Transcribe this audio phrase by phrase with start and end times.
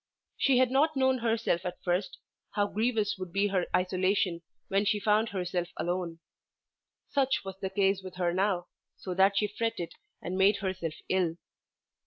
[0.35, 2.17] She had not known herself at first,
[2.55, 6.17] how grievous would be her isolation when she found herself alone.
[7.11, 8.65] Such was the case with her now,
[8.97, 11.35] so that she fretted and made herself ill.